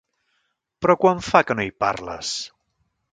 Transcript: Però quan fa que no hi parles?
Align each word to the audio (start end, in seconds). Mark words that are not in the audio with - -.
Però 0.85 0.95
quan 1.03 1.21
fa 1.27 1.41
que 1.49 1.57
no 1.59 1.65
hi 1.67 1.71
parles? 1.85 2.33